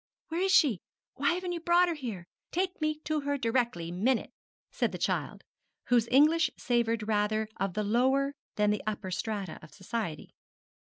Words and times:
'Where 0.29 0.41
is 0.41 0.51
she? 0.51 0.81
why 1.13 1.33
haven't 1.33 1.51
you 1.51 1.59
brought 1.59 1.87
her? 1.87 2.25
Take 2.51 2.81
me 2.81 2.95
to 3.03 3.19
her 3.21 3.37
directly 3.37 3.91
minute,' 3.91 4.33
said 4.71 4.91
the 4.91 4.97
child, 4.97 5.43
whose 5.89 6.07
English 6.09 6.49
savoured 6.57 7.07
rather 7.07 7.47
of 7.57 7.75
the 7.75 7.83
lower 7.83 8.33
than 8.55 8.71
the 8.71 8.81
upper 8.87 9.11
strata 9.11 9.59
of 9.61 9.75
society. 9.75 10.33